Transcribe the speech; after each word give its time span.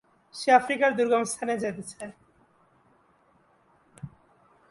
সে 0.35 0.49
আফ্রিকার 0.51 0.91
দুর্গম 0.97 1.23
স্থানে 1.23 1.53
যেতে 1.57 1.83
চায়। 1.91 2.13